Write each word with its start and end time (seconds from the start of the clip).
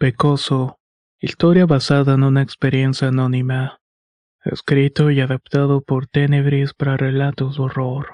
Pecoso. 0.00 0.78
Historia 1.20 1.66
basada 1.66 2.14
en 2.14 2.22
una 2.22 2.40
experiencia 2.40 3.08
anónima. 3.08 3.82
Escrito 4.42 5.10
y 5.10 5.20
adaptado 5.20 5.82
por 5.82 6.06
Tenebris 6.06 6.72
para 6.72 6.96
relatos 6.96 7.58
de 7.58 7.64
horror. 7.64 8.06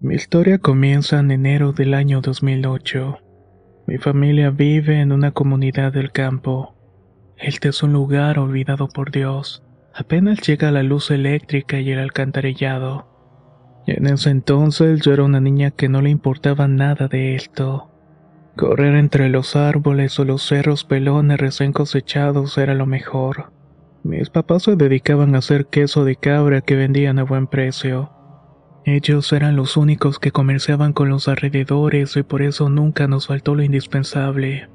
Mi 0.00 0.14
historia 0.14 0.56
comienza 0.60 1.18
en 1.18 1.30
enero 1.30 1.72
del 1.72 1.92
año 1.92 2.22
2008. 2.22 3.18
Mi 3.86 3.98
familia 3.98 4.48
vive 4.48 4.98
en 4.98 5.12
una 5.12 5.32
comunidad 5.32 5.92
del 5.92 6.10
campo. 6.10 6.74
Este 7.36 7.68
es 7.68 7.82
un 7.82 7.92
lugar 7.92 8.38
olvidado 8.38 8.88
por 8.88 9.10
Dios. 9.10 9.62
Apenas 9.92 10.40
llega 10.40 10.70
la 10.70 10.82
luz 10.82 11.10
eléctrica 11.10 11.78
y 11.80 11.90
el 11.90 11.98
alcantarillado. 11.98 13.82
En 13.86 14.06
ese 14.06 14.30
entonces 14.30 15.02
yo 15.02 15.12
era 15.12 15.24
una 15.24 15.40
niña 15.40 15.70
que 15.70 15.90
no 15.90 16.00
le 16.00 16.08
importaba 16.08 16.66
nada 16.66 17.08
de 17.08 17.34
esto. 17.34 17.89
Correr 18.56 18.96
entre 18.96 19.28
los 19.28 19.56
árboles 19.56 20.18
o 20.18 20.24
los 20.24 20.42
cerros 20.42 20.84
pelones 20.84 21.38
recién 21.38 21.72
cosechados 21.72 22.58
era 22.58 22.74
lo 22.74 22.86
mejor. 22.86 23.52
Mis 24.02 24.30
papás 24.30 24.64
se 24.64 24.76
dedicaban 24.76 25.34
a 25.34 25.38
hacer 25.38 25.66
queso 25.66 26.04
de 26.04 26.16
cabra 26.16 26.60
que 26.60 26.76
vendían 26.76 27.18
a 27.18 27.22
buen 27.22 27.46
precio. 27.46 28.10
Ellos 28.84 29.32
eran 29.32 29.56
los 29.56 29.76
únicos 29.76 30.18
que 30.18 30.32
comerciaban 30.32 30.92
con 30.92 31.10
los 31.10 31.28
alrededores 31.28 32.16
y 32.16 32.22
por 32.22 32.42
eso 32.42 32.70
nunca 32.70 33.06
nos 33.06 33.26
faltó 33.26 33.54
lo 33.54 33.62
indispensable. 33.62 34.68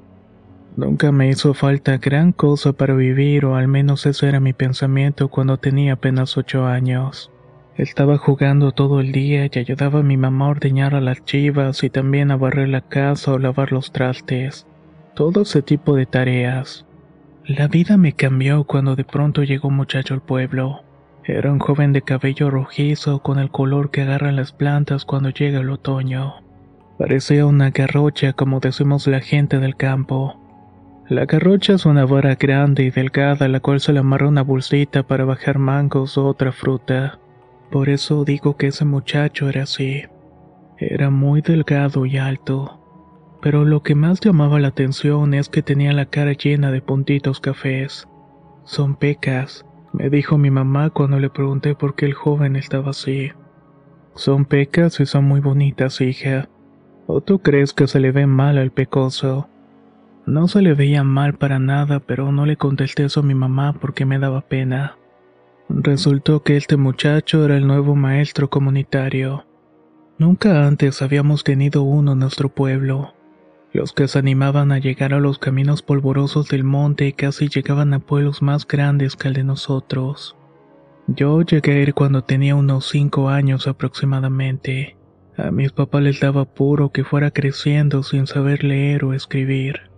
Nunca 0.76 1.10
me 1.10 1.28
hizo 1.28 1.54
falta 1.54 1.96
gran 1.98 2.32
cosa 2.32 2.72
para 2.72 2.94
vivir 2.94 3.46
o 3.46 3.56
al 3.56 3.66
menos 3.66 4.06
ese 4.06 4.28
era 4.28 4.40
mi 4.40 4.52
pensamiento 4.52 5.28
cuando 5.28 5.58
tenía 5.58 5.94
apenas 5.94 6.36
ocho 6.36 6.66
años. 6.66 7.32
Estaba 7.78 8.16
jugando 8.16 8.72
todo 8.72 9.00
el 9.00 9.12
día 9.12 9.44
y 9.44 9.58
ayudaba 9.58 10.00
a 10.00 10.02
mi 10.02 10.16
mamá 10.16 10.46
a 10.46 10.48
ordeñar 10.48 10.94
a 10.94 11.02
las 11.02 11.22
chivas 11.26 11.84
y 11.84 11.90
también 11.90 12.30
a 12.30 12.36
barrer 12.36 12.68
la 12.70 12.80
casa 12.80 13.32
o 13.32 13.38
lavar 13.38 13.70
los 13.70 13.92
trastes. 13.92 14.66
Todo 15.14 15.42
ese 15.42 15.60
tipo 15.60 15.94
de 15.94 16.06
tareas. 16.06 16.86
La 17.44 17.68
vida 17.68 17.98
me 17.98 18.14
cambió 18.14 18.64
cuando 18.64 18.96
de 18.96 19.04
pronto 19.04 19.42
llegó 19.42 19.68
un 19.68 19.76
muchacho 19.76 20.14
al 20.14 20.22
pueblo. 20.22 20.84
Era 21.22 21.52
un 21.52 21.58
joven 21.58 21.92
de 21.92 22.00
cabello 22.00 22.48
rojizo 22.48 23.18
con 23.18 23.38
el 23.38 23.50
color 23.50 23.90
que 23.90 24.02
agarran 24.02 24.36
las 24.36 24.52
plantas 24.52 25.04
cuando 25.04 25.28
llega 25.28 25.60
el 25.60 25.68
otoño. 25.68 26.36
Parecía 26.98 27.44
una 27.44 27.70
garrocha 27.70 28.32
como 28.32 28.58
decimos 28.60 29.06
la 29.06 29.20
gente 29.20 29.58
del 29.58 29.76
campo. 29.76 30.40
La 31.10 31.26
garrocha 31.26 31.74
es 31.74 31.84
una 31.84 32.06
vara 32.06 32.36
grande 32.36 32.84
y 32.84 32.90
delgada 32.90 33.44
a 33.44 33.48
la 33.48 33.60
cual 33.60 33.80
se 33.80 33.92
le 33.92 33.98
amarra 33.98 34.28
una 34.28 34.42
bolsita 34.42 35.02
para 35.02 35.26
bajar 35.26 35.58
mangos 35.58 36.16
o 36.16 36.26
otra 36.26 36.52
fruta. 36.52 37.18
Por 37.70 37.88
eso 37.88 38.24
digo 38.24 38.56
que 38.56 38.68
ese 38.68 38.84
muchacho 38.84 39.48
era 39.48 39.64
así. 39.64 40.04
Era 40.78 41.10
muy 41.10 41.40
delgado 41.40 42.06
y 42.06 42.18
alto. 42.18 42.80
Pero 43.42 43.64
lo 43.64 43.82
que 43.82 43.94
más 43.94 44.20
llamaba 44.20 44.60
la 44.60 44.68
atención 44.68 45.34
es 45.34 45.48
que 45.48 45.62
tenía 45.62 45.92
la 45.92 46.06
cara 46.06 46.32
llena 46.32 46.70
de 46.70 46.80
puntitos 46.80 47.40
cafés. 47.40 48.08
Son 48.64 48.96
pecas, 48.96 49.64
me 49.92 50.10
dijo 50.10 50.36
mi 50.36 50.50
mamá 50.50 50.90
cuando 50.90 51.18
le 51.18 51.30
pregunté 51.30 51.74
por 51.74 51.94
qué 51.94 52.06
el 52.06 52.14
joven 52.14 52.56
estaba 52.56 52.90
así. 52.90 53.32
Son 54.14 54.44
pecas 54.44 55.00
y 55.00 55.06
son 55.06 55.24
muy 55.24 55.40
bonitas, 55.40 56.00
hija. 56.00 56.48
¿O 57.06 57.20
tú 57.20 57.38
crees 57.38 57.72
que 57.72 57.86
se 57.86 58.00
le 58.00 58.12
ve 58.12 58.26
mal 58.26 58.58
al 58.58 58.72
pecoso? 58.72 59.48
No 60.26 60.48
se 60.48 60.60
le 60.60 60.74
veía 60.74 61.04
mal 61.04 61.34
para 61.34 61.58
nada, 61.58 62.00
pero 62.00 62.32
no 62.32 62.46
le 62.46 62.56
contesté 62.56 63.04
eso 63.04 63.20
a 63.20 63.22
mi 63.22 63.34
mamá 63.34 63.74
porque 63.74 64.04
me 64.04 64.18
daba 64.18 64.40
pena. 64.40 64.96
Resultó 65.68 66.42
que 66.42 66.56
este 66.56 66.76
muchacho 66.76 67.44
era 67.44 67.56
el 67.56 67.66
nuevo 67.66 67.96
maestro 67.96 68.48
comunitario. 68.48 69.46
Nunca 70.18 70.66
antes 70.66 71.02
habíamos 71.02 71.42
tenido 71.42 71.82
uno 71.82 72.12
en 72.12 72.20
nuestro 72.20 72.48
pueblo. 72.48 73.14
Los 73.72 73.92
que 73.92 74.06
se 74.06 74.18
animaban 74.18 74.70
a 74.70 74.78
llegar 74.78 75.12
a 75.12 75.20
los 75.20 75.38
caminos 75.38 75.82
polvorosos 75.82 76.48
del 76.48 76.64
monte 76.64 77.12
casi 77.12 77.48
llegaban 77.48 77.92
a 77.94 77.98
pueblos 77.98 78.42
más 78.42 78.66
grandes 78.66 79.16
que 79.16 79.28
el 79.28 79.34
de 79.34 79.44
nosotros. 79.44 80.36
Yo 81.08 81.42
llegué 81.42 81.72
a 81.72 81.82
ir 81.82 81.94
cuando 81.94 82.22
tenía 82.22 82.54
unos 82.54 82.88
cinco 82.88 83.28
años 83.28 83.66
aproximadamente. 83.66 84.96
A 85.36 85.50
mis 85.50 85.72
papás 85.72 86.02
les 86.02 86.20
daba 86.20 86.44
puro 86.44 86.90
que 86.90 87.04
fuera 87.04 87.30
creciendo 87.30 88.02
sin 88.02 88.26
saber 88.26 88.64
leer 88.64 89.04
o 89.04 89.12
escribir. 89.12 89.90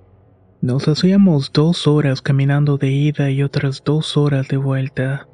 Nos 0.60 0.88
hacíamos 0.88 1.52
dos 1.52 1.86
horas 1.86 2.20
caminando 2.20 2.78
de 2.78 2.88
ida 2.88 3.30
y 3.30 3.42
otras 3.42 3.84
dos 3.84 4.16
horas 4.16 4.48
de 4.48 4.56
vuelta. 4.56 5.28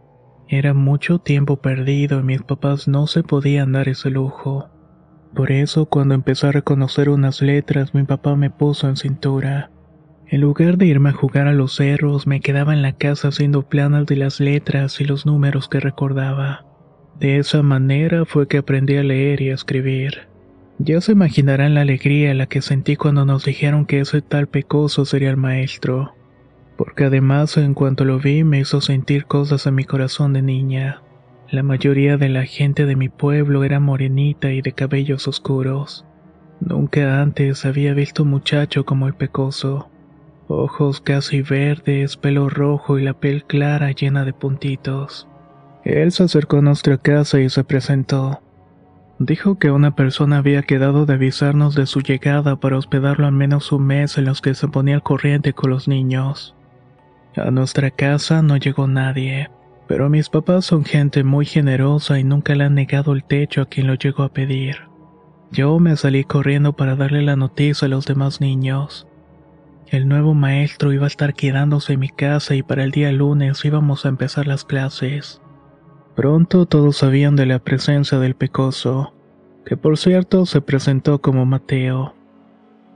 Era 0.48 0.74
mucho 0.74 1.18
tiempo 1.18 1.56
perdido 1.56 2.20
y 2.20 2.22
mis 2.22 2.42
papás 2.42 2.86
no 2.86 3.06
se 3.06 3.22
podían 3.22 3.72
dar 3.72 3.88
ese 3.88 4.10
lujo. 4.10 4.68
Por 5.34 5.50
eso 5.50 5.86
cuando 5.86 6.14
empecé 6.14 6.48
a 6.48 6.52
reconocer 6.52 7.08
unas 7.08 7.40
letras 7.40 7.94
mi 7.94 8.04
papá 8.04 8.36
me 8.36 8.50
puso 8.50 8.88
en 8.88 8.96
cintura. 8.96 9.70
En 10.26 10.42
lugar 10.42 10.76
de 10.76 10.86
irme 10.86 11.10
a 11.10 11.14
jugar 11.14 11.48
a 11.48 11.52
los 11.52 11.76
cerros 11.76 12.26
me 12.26 12.40
quedaba 12.40 12.74
en 12.74 12.82
la 12.82 12.92
casa 12.92 13.28
haciendo 13.28 13.62
planas 13.62 14.06
de 14.06 14.16
las 14.16 14.38
letras 14.38 15.00
y 15.00 15.04
los 15.04 15.24
números 15.24 15.68
que 15.68 15.80
recordaba. 15.80 16.66
De 17.18 17.38
esa 17.38 17.62
manera 17.62 18.24
fue 18.26 18.46
que 18.46 18.58
aprendí 18.58 18.96
a 18.96 19.02
leer 19.02 19.40
y 19.40 19.50
a 19.50 19.54
escribir. 19.54 20.28
Ya 20.78 21.00
se 21.00 21.12
imaginarán 21.12 21.74
la 21.74 21.82
alegría 21.82 22.34
la 22.34 22.46
que 22.46 22.60
sentí 22.60 22.96
cuando 22.96 23.24
nos 23.24 23.44
dijeron 23.44 23.86
que 23.86 24.00
ese 24.00 24.20
tal 24.20 24.48
pecoso 24.48 25.04
sería 25.04 25.30
el 25.30 25.36
maestro 25.36 26.14
porque 26.76 27.04
además 27.04 27.56
en 27.56 27.74
cuanto 27.74 28.04
lo 28.04 28.18
vi 28.18 28.44
me 28.44 28.60
hizo 28.60 28.80
sentir 28.80 29.26
cosas 29.26 29.66
en 29.66 29.74
mi 29.74 29.84
corazón 29.84 30.32
de 30.32 30.42
niña. 30.42 31.02
La 31.50 31.62
mayoría 31.62 32.16
de 32.16 32.28
la 32.28 32.46
gente 32.46 32.86
de 32.86 32.96
mi 32.96 33.08
pueblo 33.08 33.64
era 33.64 33.78
morenita 33.78 34.50
y 34.50 34.62
de 34.62 34.72
cabellos 34.72 35.28
oscuros. 35.28 36.04
Nunca 36.60 37.20
antes 37.20 37.64
había 37.64 37.94
visto 37.94 38.22
un 38.22 38.30
muchacho 38.30 38.84
como 38.84 39.06
el 39.06 39.14
pecoso. 39.14 39.90
Ojos 40.48 41.00
casi 41.00 41.42
verdes, 41.42 42.16
pelo 42.16 42.48
rojo 42.48 42.98
y 42.98 43.04
la 43.04 43.14
piel 43.14 43.44
clara 43.44 43.92
llena 43.92 44.24
de 44.24 44.32
puntitos. 44.32 45.28
Él 45.84 46.12
se 46.12 46.24
acercó 46.24 46.58
a 46.58 46.62
nuestra 46.62 46.98
casa 46.98 47.40
y 47.40 47.48
se 47.50 47.62
presentó. 47.62 48.40
Dijo 49.18 49.58
que 49.58 49.70
una 49.70 49.94
persona 49.94 50.38
había 50.38 50.62
quedado 50.62 51.06
de 51.06 51.14
avisarnos 51.14 51.74
de 51.74 51.86
su 51.86 52.00
llegada 52.00 52.56
para 52.56 52.78
hospedarlo 52.78 53.26
al 53.26 53.32
menos 53.32 53.70
un 53.70 53.86
mes 53.86 54.18
en 54.18 54.24
los 54.24 54.40
que 54.40 54.54
se 54.54 54.66
ponía 54.66 54.96
al 54.96 55.02
corriente 55.02 55.52
con 55.52 55.70
los 55.70 55.86
niños. 55.86 56.54
A 57.36 57.50
nuestra 57.50 57.90
casa 57.90 58.42
no 58.42 58.56
llegó 58.56 58.86
nadie, 58.86 59.50
pero 59.88 60.08
mis 60.08 60.28
papás 60.28 60.66
son 60.66 60.84
gente 60.84 61.24
muy 61.24 61.44
generosa 61.44 62.18
y 62.18 62.24
nunca 62.24 62.54
le 62.54 62.64
han 62.64 62.74
negado 62.74 63.12
el 63.12 63.24
techo 63.24 63.62
a 63.62 63.66
quien 63.66 63.88
lo 63.88 63.94
llegó 63.94 64.22
a 64.22 64.32
pedir. 64.32 64.76
Yo 65.50 65.78
me 65.78 65.96
salí 65.96 66.24
corriendo 66.24 66.74
para 66.74 66.96
darle 66.96 67.22
la 67.22 67.36
noticia 67.36 67.86
a 67.86 67.88
los 67.88 68.06
demás 68.06 68.40
niños. 68.40 69.06
El 69.88 70.08
nuevo 70.08 70.34
maestro 70.34 70.92
iba 70.92 71.04
a 71.04 71.08
estar 71.08 71.34
quedándose 71.34 71.94
en 71.94 72.00
mi 72.00 72.08
casa 72.08 72.54
y 72.54 72.62
para 72.62 72.84
el 72.84 72.92
día 72.92 73.12
lunes 73.12 73.64
íbamos 73.64 74.04
a 74.04 74.08
empezar 74.08 74.46
las 74.46 74.64
clases. 74.64 75.40
Pronto 76.14 76.66
todos 76.66 76.98
sabían 76.98 77.34
de 77.34 77.46
la 77.46 77.58
presencia 77.58 78.18
del 78.18 78.36
pecoso, 78.36 79.12
que 79.66 79.76
por 79.76 79.98
cierto 79.98 80.46
se 80.46 80.60
presentó 80.60 81.20
como 81.20 81.46
Mateo. 81.46 82.14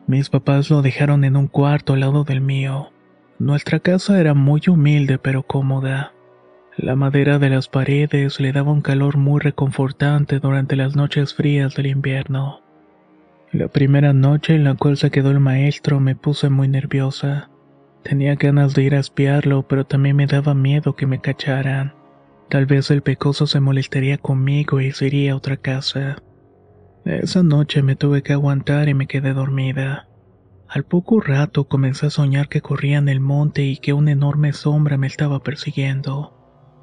Mis 0.06 0.30
papás 0.30 0.70
lo 0.70 0.80
dejaron 0.80 1.24
en 1.24 1.36
un 1.36 1.48
cuarto 1.48 1.94
al 1.94 2.00
lado 2.00 2.24
del 2.24 2.40
mío. 2.40 2.90
Nuestra 3.38 3.78
casa 3.78 4.18
era 4.18 4.34
muy 4.34 4.62
humilde 4.68 5.18
pero 5.18 5.44
cómoda. 5.44 6.12
La 6.76 6.96
madera 6.96 7.38
de 7.38 7.50
las 7.50 7.68
paredes 7.68 8.40
le 8.40 8.52
daba 8.52 8.72
un 8.72 8.82
calor 8.82 9.16
muy 9.16 9.40
reconfortante 9.40 10.40
durante 10.40 10.74
las 10.74 10.96
noches 10.96 11.34
frías 11.34 11.76
del 11.76 11.86
invierno. 11.86 12.62
La 13.52 13.68
primera 13.68 14.12
noche 14.12 14.56
en 14.56 14.64
la 14.64 14.74
cual 14.74 14.96
se 14.96 15.10
quedó 15.12 15.30
el 15.30 15.38
maestro 15.38 16.00
me 16.00 16.16
puse 16.16 16.50
muy 16.50 16.66
nerviosa. 16.66 17.48
Tenía 18.02 18.34
ganas 18.34 18.74
de 18.74 18.82
ir 18.82 18.96
a 18.96 19.00
espiarlo, 19.00 19.68
pero 19.68 19.86
también 19.86 20.16
me 20.16 20.26
daba 20.26 20.54
miedo 20.54 20.96
que 20.96 21.06
me 21.06 21.20
cacharan. 21.20 21.94
Tal 22.50 22.66
vez 22.66 22.90
el 22.90 23.02
pecoso 23.02 23.46
se 23.46 23.60
molestaría 23.60 24.18
conmigo 24.18 24.80
y 24.80 24.90
se 24.90 25.06
iría 25.06 25.32
a 25.32 25.36
otra 25.36 25.56
casa. 25.58 26.16
Esa 27.04 27.44
noche 27.44 27.82
me 27.82 27.94
tuve 27.94 28.22
que 28.22 28.32
aguantar 28.32 28.88
y 28.88 28.94
me 28.94 29.06
quedé 29.06 29.32
dormida. 29.32 30.07
Al 30.68 30.84
poco 30.84 31.20
rato 31.20 31.64
comencé 31.64 32.06
a 32.06 32.10
soñar 32.10 32.48
que 32.48 32.60
corría 32.60 32.98
en 32.98 33.08
el 33.08 33.20
monte 33.20 33.64
y 33.64 33.78
que 33.78 33.94
una 33.94 34.12
enorme 34.12 34.52
sombra 34.52 34.98
me 34.98 35.06
estaba 35.06 35.42
persiguiendo. 35.42 36.34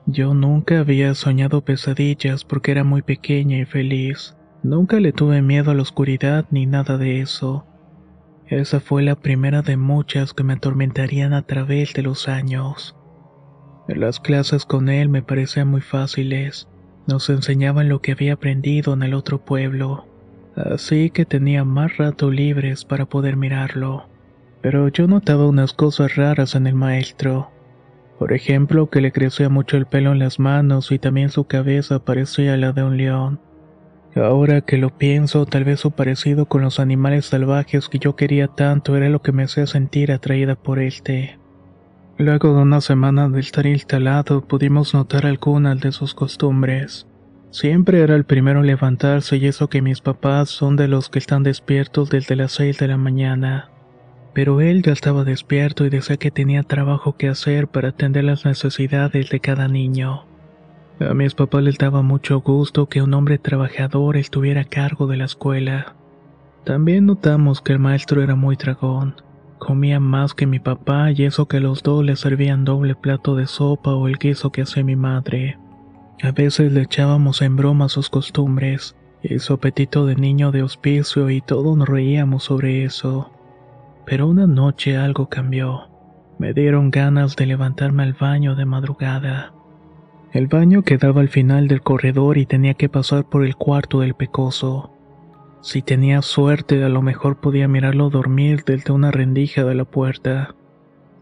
Yo 0.08 0.34
nunca 0.34 0.80
había 0.80 1.14
soñado 1.14 1.64
pesadillas 1.64 2.44
porque 2.44 2.72
era 2.72 2.84
muy 2.84 3.04
pequeña 3.04 3.60
y 3.60 3.66
feliz. 3.66 4.36
Nunca 4.64 5.00
le 5.00 5.14
tuve 5.14 5.44
miedo 5.44 5.70
a 5.70 5.76
la 5.76 5.84
oscuridad 5.84 6.46
ni 6.50 6.66
nada 6.66 6.98
de 6.98 7.22
eso. 7.22 7.68
Esa 8.48 8.80
fue 8.80 9.04
la 9.04 9.16
primera 9.16 9.62
de 9.62 9.78
muchas 9.78 10.34
que 10.34 10.44
me 10.44 10.54
atormentarían 10.54 11.34
a 11.34 11.44
través 11.44 11.94
de 11.94 12.02
los 12.02 12.28
años. 12.28 12.96
Las 13.88 14.20
clases 14.20 14.66
con 14.66 14.90
él 14.90 15.10
me 15.10 15.22
parecían 15.22 15.68
muy 15.68 15.82
fáciles. 15.82 16.68
Nos 17.08 17.30
enseñaban 17.30 17.88
lo 17.88 18.02
que 18.02 18.14
había 18.14 18.34
aprendido 18.34 18.94
en 18.94 19.04
el 19.04 19.14
otro 19.14 19.46
pueblo, 19.46 20.08
así 20.56 21.10
que 21.10 21.26
tenía 21.26 21.64
más 21.64 21.98
rato 21.98 22.32
libres 22.32 22.86
para 22.86 23.06
poder 23.06 23.38
mirarlo. 23.38 24.08
Pero 24.62 24.88
yo 24.88 25.08
notaba 25.08 25.48
unas 25.48 25.74
cosas 25.74 26.16
raras 26.16 26.56
en 26.56 26.68
el 26.68 26.76
maestro. 26.76 27.52
Por 28.18 28.34
ejemplo, 28.34 28.90
que 28.90 29.02
le 29.02 29.12
crecía 29.12 29.50
mucho 29.50 29.78
el 29.78 29.86
pelo 29.86 30.12
en 30.12 30.20
las 30.20 30.40
manos 30.40 30.92
y 30.92 31.00
también 31.00 31.30
su 31.30 31.46
cabeza 31.46 32.00
parecía 32.00 32.58
la 32.58 32.72
de 32.72 32.84
un 32.84 32.98
león. 32.98 33.40
Ahora 34.16 34.62
que 34.62 34.78
lo 34.78 34.98
pienso, 34.98 35.46
tal 35.46 35.66
vez 35.66 35.82
su 35.82 35.92
parecido 35.92 36.46
con 36.46 36.62
los 36.62 36.80
animales 36.80 37.26
salvajes 37.26 37.90
que 37.90 38.00
yo 38.00 38.16
quería 38.16 38.48
tanto 38.48 38.96
era 38.96 39.10
lo 39.10 39.22
que 39.22 39.34
me 39.34 39.44
hacía 39.44 39.68
sentir 39.68 40.14
atraída 40.14 40.56
por 40.56 40.80
este. 40.80 41.38
Luego 42.18 42.56
de 42.56 42.62
una 42.62 42.80
semana 42.80 43.28
de 43.28 43.42
estar 43.42 43.66
instalado, 43.66 44.40
pudimos 44.48 44.94
notar 44.94 45.26
algunas 45.26 45.82
de 45.82 45.92
sus 45.92 46.14
costumbres. 46.14 47.08
Siempre 47.56 48.02
era 48.02 48.18
el 48.18 48.26
primero 48.26 48.60
en 48.60 48.68
levantarse 48.68 49.38
y 49.38 49.46
eso 49.46 49.70
que 49.70 49.82
mis 49.82 50.02
papás 50.02 50.50
son 50.50 50.76
de 50.76 50.90
los 50.90 51.08
que 51.08 51.20
están 51.20 51.44
despiertos 51.44 52.10
desde 52.10 52.36
las 52.36 52.52
6 52.52 52.78
de 52.80 52.90
la 52.90 52.98
mañana. 52.98 53.70
Pero 54.34 54.60
él 54.60 54.82
ya 54.84 54.92
estaba 54.92 55.24
despierto 55.24 55.86
y 55.86 55.90
decía 55.90 56.18
que 56.18 56.32
tenía 56.32 56.64
trabajo 56.64 57.16
que 57.16 57.30
hacer 57.30 57.70
para 57.70 57.88
atender 57.88 58.26
las 58.26 58.44
necesidades 58.44 59.30
de 59.30 59.40
cada 59.40 59.70
niño. 59.70 60.26
A 61.00 61.14
mis 61.14 61.34
papás 61.34 61.64
les 61.64 61.78
daba 61.78 62.02
mucho 62.02 62.42
gusto 62.42 62.90
que 62.90 63.02
un 63.02 63.14
hombre 63.14 63.38
trabajador 63.38 64.18
estuviera 64.18 64.60
a 64.60 64.66
cargo 64.66 65.08
de 65.08 65.16
la 65.16 65.24
escuela. 65.24 65.96
También 66.66 67.06
notamos 67.06 67.62
que 67.62 67.72
el 67.72 67.80
maestro 67.80 68.22
era 68.22 68.36
muy 68.36 68.58
dragón. 68.58 69.16
Comía 69.60 70.02
más 70.02 70.34
que 70.34 70.46
mi 70.46 70.60
papá 70.60 71.10
y 71.12 71.24
eso 71.24 71.48
que 71.48 71.62
los 71.62 71.84
dos 71.84 72.04
le 72.04 72.18
servían 72.18 72.66
doble 72.66 72.96
plato 72.96 73.34
de 73.38 73.48
sopa 73.48 73.96
o 73.96 74.10
el 74.10 74.18
guiso 74.18 74.52
que 74.52 74.64
hacía 74.64 74.84
mi 74.84 74.98
madre. 74.98 75.58
A 76.24 76.32
veces 76.32 76.72
le 76.72 76.84
echábamos 76.84 77.42
en 77.42 77.56
broma 77.56 77.90
sus 77.90 78.10
costumbres 78.10 78.96
y 79.22 79.40
su 79.40 79.54
apetito 79.54 80.06
de 80.06 80.16
niño 80.16 80.52
de 80.52 80.64
hospicio 80.64 81.30
y 81.30 81.42
todos 81.42 81.78
nos 81.78 81.90
reíamos 81.90 82.44
sobre 82.44 82.86
eso. 82.86 83.32
Pero 84.06 84.28
una 84.28 84.48
noche 84.48 84.98
algo 84.98 85.28
cambió. 85.28 85.90
Me 86.38 86.54
dieron 86.54 86.92
ganas 86.92 87.36
de 87.36 87.46
levantarme 87.46 88.04
al 88.04 88.14
baño 88.14 88.56
de 88.56 88.66
madrugada. 88.66 89.54
El 90.32 90.48
baño 90.48 90.84
quedaba 90.84 91.22
al 91.22 91.30
final 91.30 91.68
del 91.68 91.82
corredor 91.82 92.38
y 92.38 92.46
tenía 92.46 92.74
que 92.74 92.90
pasar 92.90 93.26
por 93.26 93.46
el 93.46 93.56
cuarto 93.56 94.02
del 94.02 94.16
pecoso. 94.16 94.92
Si 95.62 95.82
tenía 95.82 96.22
suerte, 96.22 96.84
a 96.84 96.90
lo 96.90 97.02
mejor 97.02 97.38
podía 97.40 97.68
mirarlo 97.68 98.10
dormir 98.10 98.64
desde 98.66 98.94
una 98.94 99.12
rendija 99.12 99.64
de 99.64 99.76
la 99.76 99.86
puerta. 99.86 100.56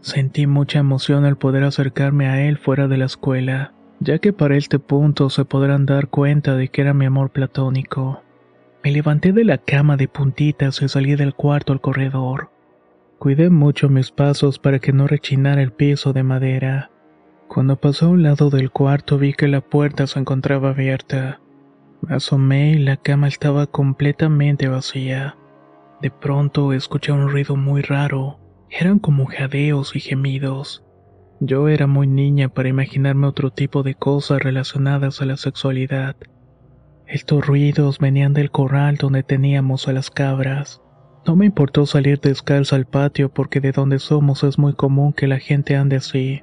Sentí 0.00 0.46
mucha 0.46 0.80
emoción 0.80 1.24
al 1.24 1.38
poder 1.38 1.64
acercarme 1.64 2.26
a 2.26 2.46
él 2.46 2.58
fuera 2.58 2.88
de 2.88 2.98
la 2.98 3.06
escuela, 3.06 3.72
ya 4.04 4.18
que 4.18 4.32
para 4.32 4.56
este 4.56 4.78
punto 4.78 5.30
se 5.30 5.44
podrán 5.44 5.86
dar 5.86 6.08
cuenta 6.08 6.56
de 6.56 6.68
que 6.68 6.82
era 6.82 6.92
mi 6.92 7.06
amor 7.06 7.30
platónico. 7.30 8.22
Me 8.82 8.92
levanté 8.92 9.32
de 9.32 9.44
la 9.44 9.58
cama 9.58 9.96
de 9.96 10.08
puntitas 10.08 10.82
y 10.82 10.88
salí 10.88 11.16
del 11.16 11.34
cuarto 11.34 11.72
al 11.72 11.80
corredor. 11.80 12.50
Cuidé 13.18 13.48
mucho 13.48 13.88
mis 13.88 14.10
pasos 14.10 14.58
para 14.58 14.78
que 14.78 14.92
no 14.92 15.06
rechinara 15.06 15.62
el 15.62 15.72
piso 15.72 16.12
de 16.12 16.22
madera. 16.22 16.90
Cuando 17.48 17.76
pasó 17.76 18.06
a 18.06 18.10
un 18.10 18.22
lado 18.22 18.50
del 18.50 18.70
cuarto 18.70 19.16
vi 19.16 19.32
que 19.32 19.48
la 19.48 19.62
puerta 19.62 20.06
se 20.06 20.18
encontraba 20.18 20.70
abierta. 20.70 21.40
Me 22.02 22.16
asomé 22.16 22.72
y 22.72 22.78
la 22.78 22.98
cama 22.98 23.28
estaba 23.28 23.66
completamente 23.66 24.68
vacía. 24.68 25.36
De 26.02 26.10
pronto 26.10 26.74
escuché 26.74 27.12
un 27.12 27.30
ruido 27.30 27.56
muy 27.56 27.80
raro. 27.80 28.38
Eran 28.68 28.98
como 28.98 29.24
jadeos 29.24 29.96
y 29.96 30.00
gemidos. 30.00 30.83
Yo 31.40 31.68
era 31.68 31.86
muy 31.86 32.06
niña 32.06 32.48
para 32.48 32.68
imaginarme 32.68 33.26
otro 33.26 33.50
tipo 33.50 33.82
de 33.82 33.94
cosas 33.94 34.40
relacionadas 34.40 35.20
a 35.20 35.26
la 35.26 35.36
sexualidad. 35.36 36.16
Estos 37.06 37.46
ruidos 37.46 37.98
venían 37.98 38.32
del 38.32 38.50
corral 38.50 38.96
donde 38.96 39.22
teníamos 39.22 39.88
a 39.88 39.92
las 39.92 40.10
cabras. 40.10 40.80
No 41.26 41.36
me 41.36 41.46
importó 41.46 41.86
salir 41.86 42.20
descalza 42.20 42.76
al 42.76 42.86
patio 42.86 43.30
porque 43.32 43.60
de 43.60 43.72
donde 43.72 43.98
somos 43.98 44.44
es 44.44 44.58
muy 44.58 44.74
común 44.74 45.12
que 45.12 45.26
la 45.26 45.38
gente 45.38 45.76
ande 45.76 45.96
así. 45.96 46.42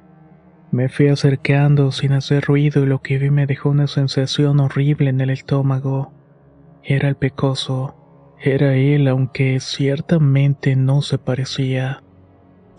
Me 0.70 0.88
fui 0.88 1.08
acercando 1.08 1.92
sin 1.92 2.12
hacer 2.12 2.44
ruido 2.44 2.82
y 2.82 2.86
lo 2.86 3.00
que 3.00 3.18
vi 3.18 3.30
me 3.30 3.46
dejó 3.46 3.70
una 3.70 3.86
sensación 3.86 4.60
horrible 4.60 5.10
en 5.10 5.20
el 5.20 5.30
estómago. 5.30 6.12
Era 6.82 7.08
el 7.08 7.16
pecoso. 7.16 7.96
Era 8.40 8.74
él, 8.74 9.06
aunque 9.06 9.60
ciertamente 9.60 10.74
no 10.74 11.02
se 11.02 11.18
parecía. 11.18 12.01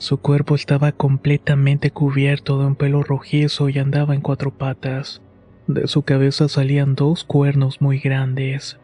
Su 0.03 0.17
cuerpo 0.17 0.55
estaba 0.55 0.91
completamente 0.91 1.89
cubierto 1.89 2.59
de 2.59 2.65
un 2.65 2.75
pelo 2.75 3.03
rojizo 3.03 3.69
y 3.69 3.79
andaba 3.79 4.13
en 4.13 4.19
cuatro 4.19 4.51
patas. 4.51 5.21
De 5.65 5.87
su 5.87 6.01
cabeza 6.01 6.49
salían 6.49 6.95
dos 6.95 7.23
cuernos 7.23 7.79
muy 7.79 7.99
grandes. 7.99 8.77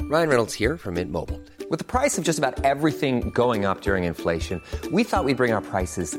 Ryan 0.00 0.28
Reynolds 0.28 0.52
here 0.52 0.76
from 0.76 0.94
Mint 0.94 1.12
Mobile. 1.12 1.38
With 1.70 1.78
the 1.78 1.84
price 1.84 2.18
of 2.18 2.24
just 2.24 2.40
about 2.40 2.54
everything 2.64 3.30
going 3.32 3.64
up 3.64 3.82
during 3.82 4.02
inflation, 4.02 4.60
we 4.90 5.04
thought 5.04 5.24
we'd 5.24 5.36
bring 5.36 5.52
our 5.52 5.62
prices 5.62 6.18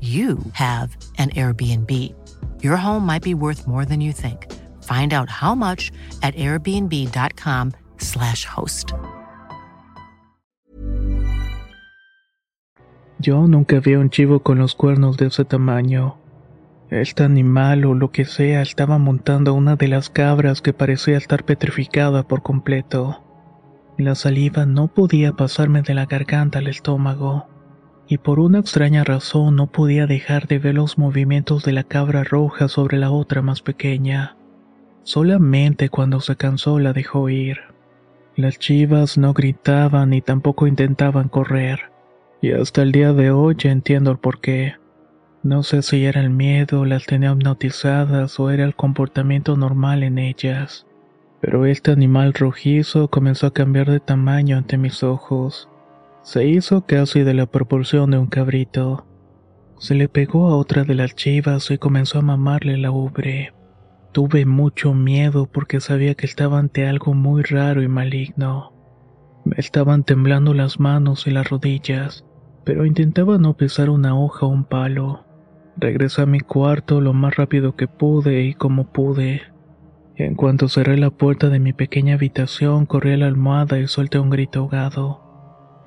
you 0.00 0.38
have 0.52 0.96
an 1.18 1.30
Airbnb. 1.30 1.90
Your 2.62 2.76
home 2.76 3.04
might 3.04 3.24
be 3.24 3.34
worth 3.34 3.66
more 3.66 3.84
than 3.84 4.00
you 4.00 4.12
think. 4.12 4.46
Find 4.84 5.12
out 5.12 5.28
how 5.28 5.56
much 5.56 5.90
at 6.22 6.36
airbnb.com/slash 6.36 8.44
host. 8.44 8.92
Yo 13.20 13.48
nunca 13.48 13.80
vi 13.80 13.96
un 13.96 14.10
chivo 14.10 14.44
con 14.44 14.58
los 14.58 14.76
cuernos 14.76 15.16
de 15.16 15.26
ese 15.26 15.44
tamaño. 15.44 16.18
Este 16.88 17.24
animal 17.24 17.84
o 17.84 17.94
lo 17.94 18.12
que 18.12 18.24
sea 18.24 18.62
estaba 18.62 18.98
montando 18.98 19.54
una 19.54 19.74
de 19.76 19.88
las 19.88 20.08
cabras 20.08 20.62
que 20.62 20.72
parecía 20.72 21.18
estar 21.18 21.44
petrificada 21.44 22.22
por 22.22 22.42
completo. 22.42 23.24
La 23.98 24.14
saliva 24.14 24.66
no 24.66 24.86
podía 24.86 25.32
pasarme 25.32 25.82
de 25.82 25.94
la 25.94 26.06
garganta 26.06 26.60
al 26.60 26.68
estómago, 26.68 27.48
y 28.08 28.18
por 28.18 28.40
una 28.40 28.58
extraña 28.58 29.04
razón 29.04 29.56
no 29.56 29.66
podía 29.66 30.06
dejar 30.06 30.46
de 30.48 30.58
ver 30.58 30.74
los 30.74 30.96
movimientos 30.96 31.62
de 31.64 31.72
la 31.72 31.84
cabra 31.84 32.24
roja 32.24 32.68
sobre 32.68 32.96
la 32.96 33.10
otra 33.10 33.42
más 33.42 33.60
pequeña. 33.60 34.36
Solamente 35.02 35.90
cuando 35.90 36.20
se 36.20 36.34
cansó 36.36 36.78
la 36.78 36.94
dejó 36.94 37.28
ir. 37.28 37.58
Las 38.34 38.58
chivas 38.58 39.18
no 39.18 39.34
gritaban 39.34 40.10
ni 40.10 40.22
tampoco 40.22 40.66
intentaban 40.66 41.28
correr, 41.28 41.90
y 42.40 42.52
hasta 42.52 42.82
el 42.82 42.92
día 42.92 43.12
de 43.12 43.30
hoy 43.30 43.56
ya 43.58 43.70
entiendo 43.70 44.10
el 44.10 44.18
porqué. 44.18 44.76
No 45.42 45.62
sé 45.62 45.82
si 45.82 46.04
era 46.04 46.20
el 46.20 46.30
miedo, 46.30 46.84
las 46.84 47.04
tenía 47.04 47.32
hipnotizadas 47.32 48.40
o 48.40 48.50
era 48.50 48.64
el 48.64 48.74
comportamiento 48.74 49.56
normal 49.56 50.02
en 50.02 50.18
ellas. 50.18 50.86
Pero 51.40 51.66
este 51.66 51.92
animal 51.92 52.32
rojizo 52.32 53.08
comenzó 53.08 53.46
a 53.46 53.52
cambiar 53.52 53.90
de 53.90 54.00
tamaño 54.00 54.56
ante 54.56 54.78
mis 54.78 55.02
ojos. 55.02 55.68
Se 56.28 56.44
hizo 56.44 56.84
casi 56.84 57.22
de 57.22 57.32
la 57.32 57.46
proporción 57.46 58.10
de 58.10 58.18
un 58.18 58.26
cabrito. 58.26 59.06
Se 59.78 59.94
le 59.94 60.10
pegó 60.10 60.48
a 60.48 60.56
otra 60.58 60.84
de 60.84 60.94
las 60.94 61.14
chivas 61.14 61.70
y 61.70 61.78
comenzó 61.78 62.18
a 62.18 62.22
mamarle 62.22 62.76
la 62.76 62.90
ubre. 62.90 63.54
Tuve 64.12 64.44
mucho 64.44 64.92
miedo 64.92 65.46
porque 65.46 65.80
sabía 65.80 66.14
que 66.14 66.26
estaba 66.26 66.58
ante 66.58 66.86
algo 66.86 67.14
muy 67.14 67.44
raro 67.44 67.82
y 67.82 67.88
maligno. 67.88 68.74
Me 69.46 69.54
estaban 69.56 70.04
temblando 70.04 70.52
las 70.52 70.78
manos 70.78 71.26
y 71.26 71.30
las 71.30 71.48
rodillas. 71.48 72.26
pero 72.62 72.84
intentaba 72.84 73.38
no 73.38 73.56
pisar 73.56 73.88
una 73.88 74.14
hoja 74.14 74.44
o 74.44 74.50
un 74.50 74.64
palo. 74.64 75.24
Regresé 75.78 76.20
a 76.20 76.26
mi 76.26 76.40
cuarto 76.40 77.00
lo 77.00 77.14
más 77.14 77.36
rápido 77.36 77.74
que 77.74 77.88
pude 77.88 78.42
y 78.42 78.52
como 78.52 78.92
pude. 78.92 79.40
En 80.16 80.34
cuanto 80.34 80.68
cerré 80.68 80.98
la 80.98 81.08
puerta 81.08 81.48
de 81.48 81.58
mi 81.58 81.72
pequeña 81.72 82.16
habitación, 82.16 82.84
corrí 82.84 83.14
a 83.14 83.16
la 83.16 83.28
almohada 83.28 83.78
y 83.78 83.86
solté 83.86 84.18
un 84.18 84.28
grito 84.28 84.60
ahogado. 84.60 85.27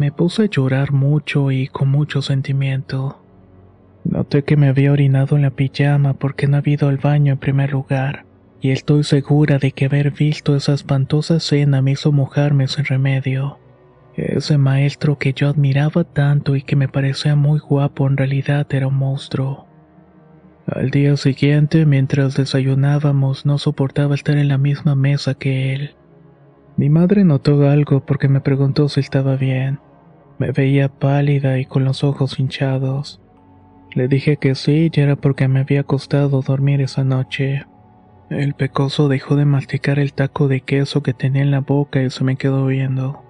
Me 0.02 0.12
puse 0.12 0.42
a 0.42 0.46
llorar 0.48 0.94
mucho 0.94 1.52
y 1.52 1.68
con 1.68 1.90
mucho 1.90 2.24
sentimiento. 2.24 3.22
Noté 4.04 4.44
que 4.44 4.58
me 4.58 4.68
había 4.68 4.92
orinado 4.92 5.36
en 5.36 5.44
la 5.44 5.52
pijama 5.52 6.16
porque 6.16 6.48
no 6.48 6.58
había 6.58 6.74
ido 6.74 6.88
al 6.90 6.98
baño 6.98 7.34
en 7.34 7.38
primer 7.38 7.72
lugar, 7.72 8.26
y 8.62 8.72
estoy 8.72 9.04
segura 9.04 9.60
de 9.60 9.74
que 9.74 9.86
haber 9.86 10.10
visto 10.10 10.56
esa 10.56 10.74
espantosa 10.74 11.36
escena 11.36 11.84
me 11.84 11.92
hizo 11.92 12.12
mojarme 12.12 12.68
sin 12.68 12.86
remedio. 12.86 13.60
Ese 14.16 14.58
maestro 14.58 15.20
que 15.20 15.34
yo 15.34 15.48
admiraba 15.48 16.04
tanto 16.04 16.56
y 16.56 16.64
que 16.64 16.76
me 16.76 16.88
parecía 16.88 17.36
muy 17.36 17.60
guapo 17.60 18.08
en 18.08 18.18
realidad 18.18 18.66
era 18.72 18.88
un 18.88 18.96
monstruo. 18.96 19.68
Al 20.66 20.90
día 20.90 21.16
siguiente, 21.16 21.86
mientras 21.86 22.36
desayunábamos, 22.36 23.46
no 23.46 23.60
soportaba 23.60 24.16
estar 24.16 24.40
en 24.40 24.48
la 24.48 24.58
misma 24.58 24.96
mesa 24.96 25.36
que 25.36 25.76
él. 25.76 25.92
Mi 26.76 26.90
madre 26.90 27.24
notó 27.24 27.70
algo 27.70 28.04
porque 28.04 28.28
me 28.30 28.42
preguntó 28.42 28.90
si 28.90 29.00
estaba 29.00 29.36
bien. 29.36 29.78
Me 30.42 30.52
veía 30.52 30.90
pálida 30.90 31.60
y 31.60 31.66
con 31.66 31.86
los 31.86 32.04
ojos 32.04 32.40
hinchados. 32.40 33.22
Le 33.94 34.08
dije 34.08 34.38
que 34.38 34.56
sí 34.56 34.90
y 34.92 35.00
era 35.00 35.16
porque 35.16 35.48
me 35.48 35.60
había 35.60 35.84
costado 35.84 36.42
dormir 36.42 36.82
esa 36.82 37.04
noche. 37.04 37.68
El 38.32 38.56
pecoso 38.56 39.08
dejó 39.08 39.36
de 39.36 39.46
masticar 39.46 40.00
el 40.00 40.14
taco 40.14 40.48
de 40.48 40.62
queso 40.62 41.04
que 41.04 41.14
tenía 41.14 41.44
en 41.44 41.52
la 41.52 41.60
boca 41.60 42.02
y 42.02 42.10
se 42.10 42.24
me 42.24 42.38
quedó 42.38 42.66
viendo. 42.66 43.22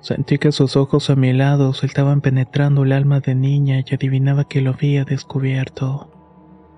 Sentí 0.00 0.38
que 0.38 0.50
sus 0.50 0.74
ojos 0.74 1.10
a 1.10 1.14
mi 1.14 1.32
lado 1.32 1.74
se 1.74 1.86
estaban 1.86 2.22
penetrando 2.22 2.82
el 2.82 2.90
alma 2.90 3.20
de 3.20 3.36
niña 3.36 3.78
y 3.86 3.94
adivinaba 3.94 4.48
que 4.48 4.60
lo 4.60 4.72
había 4.72 5.04
descubierto. 5.04 6.10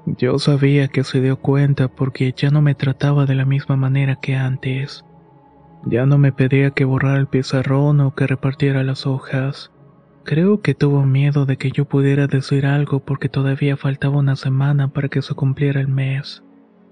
Yo 0.04 0.38
sabía 0.38 0.88
que 0.88 1.04
se 1.04 1.22
dio 1.22 1.38
cuenta 1.38 1.88
porque 1.88 2.34
ya 2.37 2.50
no 2.50 2.60
me 2.60 2.75
trataba 2.75 3.25
de 3.25 3.34
la 3.34 3.46
misma 3.46 3.76
manera 3.76 4.16
que 4.16 4.37
antes. 4.37 5.06
Ya 5.87 6.06
no 6.06 6.18
me 6.18 6.32
pedía 6.32 6.70
que 6.70 6.84
borrara 6.84 7.18
el 7.18 7.26
pizarrón 7.26 8.00
o 8.00 8.14
que 8.14 8.26
repartiera 8.26 8.82
las 8.84 9.06
hojas. 9.06 9.70
Creo 10.25 10.60
que 10.60 10.75
tuvo 10.75 11.06
miedo 11.06 11.46
de 11.46 11.56
que 11.56 11.70
yo 11.70 11.87
pudiera 11.87 12.26
decir 12.26 12.66
algo 12.66 13.00
porque 13.00 13.28
todavía 13.28 13.76
faltaba 13.76 14.18
una 14.18 14.37
semana 14.37 14.88
para 14.88 15.08
que 15.08 15.22
se 15.22 15.34
cumpliera 15.34 15.80
el 15.80 15.88
mes. 15.88 16.44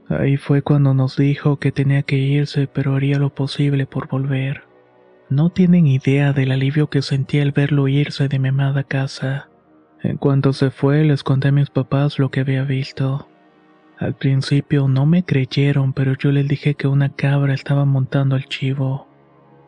Ahí 0.08 0.38
fue 0.38 0.62
cuando 0.62 0.94
nos 0.94 1.16
dijo 1.16 1.58
que 1.58 1.70
tenía 1.70 2.02
que 2.02 2.16
irse 2.16 2.66
pero 2.66 2.96
haría 2.96 3.18
lo 3.18 3.34
posible 3.34 3.86
por 3.86 4.08
volver. 4.08 4.62
No 5.28 5.50
tienen 5.50 5.86
idea 5.86 6.32
del 6.32 6.50
alivio 6.50 6.88
que 6.88 7.02
sentí 7.02 7.38
al 7.40 7.52
verlo 7.52 7.86
irse 7.86 8.28
de 8.28 8.38
mi 8.38 8.48
amada 8.48 8.84
casa. 8.84 9.50
En 10.02 10.16
cuanto 10.16 10.54
se 10.54 10.70
fue, 10.70 11.04
les 11.04 11.22
conté 11.22 11.48
a 11.48 11.52
mis 11.52 11.68
papás 11.68 12.18
lo 12.18 12.30
que 12.30 12.40
había 12.40 12.64
visto. 12.64 13.28
Al 13.98 14.14
principio 14.14 14.86
no 14.86 15.06
me 15.06 15.24
creyeron, 15.24 15.92
pero 15.92 16.14
yo 16.14 16.30
les 16.30 16.46
dije 16.46 16.74
que 16.74 16.86
una 16.86 17.08
cabra 17.08 17.52
estaba 17.52 17.84
montando 17.84 18.36
al 18.36 18.46
chivo. 18.46 19.08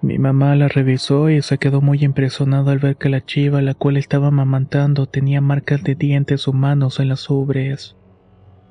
Mi 0.02 0.18
mamá 0.18 0.54
la 0.54 0.68
revisó 0.68 1.28
y 1.30 1.42
se 1.42 1.58
quedó 1.58 1.80
muy 1.80 2.04
impresionada 2.04 2.70
al 2.70 2.78
ver 2.78 2.96
que 2.96 3.08
la 3.08 3.25
chiva 3.25 3.60
la 3.60 3.75
cual 3.75 3.96
estaba 3.96 4.28
amamantando 4.28 5.06
tenía 5.06 5.40
marcas 5.40 5.82
de 5.82 5.96
dientes 5.96 6.46
humanos 6.46 7.00
en 7.00 7.08
las 7.08 7.28
ubres. 7.28 7.96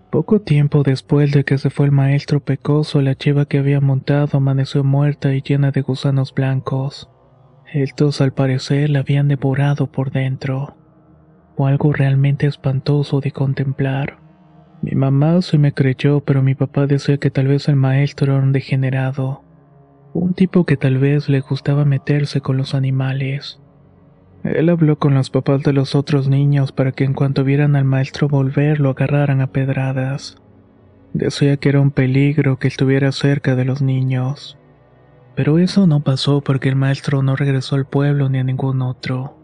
Poco 0.09 0.41
tiempo 0.41 0.81
después 0.81 1.31
de 1.31 1.43
que 1.43 1.57
se 1.57 1.69
fue 1.69 1.85
el 1.87 1.91
maestro 1.91 2.39
pecoso, 2.39 3.01
la 3.01 3.15
chiva 3.15 3.45
que 3.45 3.59
había 3.59 3.81
montado 3.81 4.37
amaneció 4.37 4.83
muerta 4.83 5.35
y 5.35 5.41
llena 5.41 5.71
de 5.71 5.81
gusanos 5.81 6.33
blancos. 6.33 7.09
Estos 7.71 8.21
al 8.21 8.33
parecer 8.33 8.89
la 8.89 8.99
habían 8.99 9.27
devorado 9.27 9.87
por 9.87 10.11
dentro 10.11 10.75
o 11.57 11.67
algo 11.67 11.91
realmente 11.91 12.47
espantoso 12.47 13.19
de 13.19 13.31
contemplar. 13.31 14.28
Mi 14.81 14.91
mamá 14.91 15.41
sí 15.41 15.57
me 15.57 15.73
creyó, 15.73 16.21
pero 16.21 16.41
mi 16.41 16.55
papá 16.55 16.87
decía 16.87 17.17
que 17.17 17.31
tal 17.31 17.47
vez 17.47 17.67
el 17.67 17.75
maestro 17.75 18.33
era 18.33 18.43
un 18.43 18.53
degenerado, 18.53 19.43
un 20.13 20.33
tipo 20.33 20.65
que 20.65 20.77
tal 20.77 20.97
vez 20.97 21.27
le 21.27 21.41
gustaba 21.41 21.85
meterse 21.85 22.39
con 22.41 22.57
los 22.57 22.73
animales. 22.73 23.59
Él 24.43 24.69
habló 24.69 24.97
con 24.97 25.13
los 25.13 25.29
papás 25.29 25.63
de 25.63 25.73
los 25.73 25.95
otros 25.95 26.29
niños 26.29 26.71
para 26.71 26.93
que 26.93 27.03
en 27.03 27.13
cuanto 27.13 27.43
vieran 27.43 27.75
al 27.75 27.83
maestro 27.83 28.29
volver 28.29 28.79
lo 28.79 28.91
agarraran 28.91 29.41
a 29.41 29.47
pedradas. 29.47 30.37
Decía 31.13 31.57
que 31.57 31.69
era 31.69 31.81
un 31.81 31.91
peligro 31.91 32.57
que 32.57 32.69
estuviera 32.69 33.11
cerca 33.11 33.55
de 33.55 33.65
los 33.65 33.81
niños. 33.81 34.57
Pero 35.35 35.59
eso 35.59 35.87
no 35.87 36.03
pasó 36.03 36.41
porque 36.41 36.69
el 36.69 36.75
maestro 36.75 37.21
no 37.21 37.35
regresó 37.35 37.75
al 37.75 37.85
pueblo 37.85 38.29
ni 38.29 38.39
a 38.39 38.43
ningún 38.43 38.81
otro. 38.81 39.37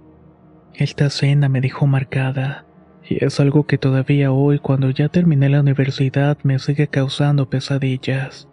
Esta 0.74 1.10
cena 1.10 1.50
me 1.50 1.62
dejó 1.62 1.88
marcada, 1.88 2.65
y 3.07 3.24
es 3.24 3.39
algo 3.39 3.65
que 3.65 3.77
todavía 3.77 4.31
hoy, 4.31 4.59
cuando 4.59 4.89
ya 4.89 5.09
terminé 5.09 5.50
la 5.50 5.59
universidad, 5.59 6.38
me 6.43 6.59
sigue 6.59 6.88
causando 6.88 7.50
pesadillas. 7.50 8.47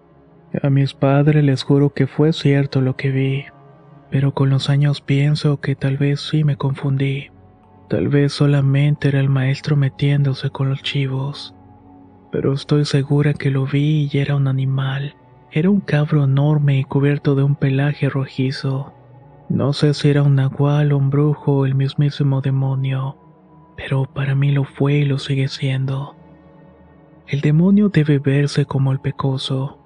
A 0.63 0.69
mis 0.69 0.93
padres 0.93 1.43
les 1.43 1.63
juro 1.63 1.95
que 1.95 2.07
fue 2.07 2.33
cierto 2.33 2.83
lo 2.83 2.97
que 2.97 3.11
vi, 3.11 3.45
pero 4.11 4.35
con 4.35 4.51
los 4.51 4.69
años 4.69 5.01
pienso 5.01 5.61
que 5.61 5.75
tal 5.75 5.97
vez 5.97 6.21
sí 6.21 6.45
me 6.45 6.57
confundí. 6.57 7.31
Tal 7.89 8.09
vez 8.09 8.33
solamente 8.35 9.09
era 9.09 9.21
el 9.21 9.31
maestro 9.31 9.77
metiéndose 9.77 10.51
con 10.51 10.69
los 10.69 10.83
chivos. 10.83 11.55
Pero 12.31 12.53
estoy 12.53 12.85
segura 12.85 13.35
que 13.35 13.51
lo 13.51 13.67
vi 13.67 14.09
y 14.13 14.19
era 14.19 14.37
un 14.37 14.49
animal. 14.49 15.15
Era 15.51 15.71
un 15.71 15.81
cabro 15.81 16.25
enorme 16.25 16.79
y 16.79 16.85
cubierto 16.85 17.35
de 17.35 17.43
un 17.43 17.57
pelaje 17.57 18.09
rojizo. 18.09 18.95
No 19.49 19.73
sé 19.73 19.93
si 19.93 20.09
era 20.09 20.23
un 20.23 20.35
nahual, 20.35 20.93
un 20.93 21.11
brujo 21.11 21.59
o 21.59 21.67
el 21.67 21.75
mismísimo 21.75 22.41
demonio, 22.41 23.17
pero 23.77 24.05
para 24.05 24.35
mí 24.35 24.53
lo 24.53 24.65
fue 24.65 24.95
y 24.95 25.05
lo 25.05 25.19
sigue 25.19 25.49
siendo. 25.49 26.17
El 27.27 27.41
demonio 27.41 27.89
debe 27.89 28.19
verse 28.19 28.65
como 28.67 28.93
el 28.93 29.01
pecoso, 29.01 29.79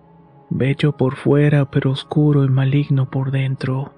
bello 0.51 0.97
por 0.97 1.17
fuera 1.17 1.71
pero 1.71 1.91
oscuro 1.91 2.45
y 2.45 2.49
maligno 2.49 3.11
por 3.11 3.31
dentro. 3.31 3.93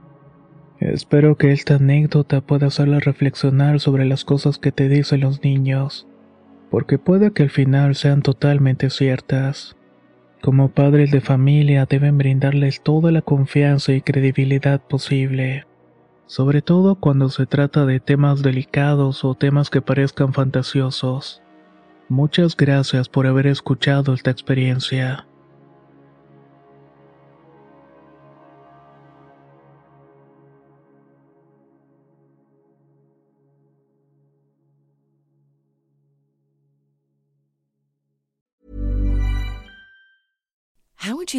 Espero 0.80 1.36
que 1.36 1.52
esta 1.52 1.76
anécdota 1.76 2.40
pueda 2.40 2.68
hacerla 2.68 3.00
reflexionar 3.00 3.80
sobre 3.80 4.04
las 4.04 4.24
cosas 4.24 4.58
que 4.58 4.70
te 4.70 4.88
dicen 4.88 5.20
los 5.20 5.42
niños, 5.42 6.06
porque 6.70 6.98
puede 6.98 7.32
que 7.32 7.42
al 7.44 7.50
final 7.50 7.94
sean 7.94 8.22
totalmente 8.22 8.90
ciertas. 8.90 9.76
Como 10.40 10.68
padres 10.68 11.10
de 11.10 11.20
familia 11.20 11.86
deben 11.86 12.16
brindarles 12.16 12.80
toda 12.82 13.10
la 13.10 13.22
confianza 13.22 13.92
y 13.92 14.02
credibilidad 14.02 14.80
posible, 14.80 15.64
sobre 16.28 16.62
todo 16.62 16.94
cuando 16.94 17.30
se 17.30 17.46
trata 17.46 17.86
de 17.86 18.00
temas 18.00 18.42
delicados 18.42 19.24
o 19.24 19.34
temas 19.34 19.70
que 19.70 19.80
parezcan 19.80 20.34
fantasiosos. 20.34 21.42
Muchas 22.08 22.54
gracias 22.56 23.08
por 23.08 23.26
haber 23.26 23.46
escuchado 23.46 24.14
esta 24.14 24.30
experiencia. 24.30 25.26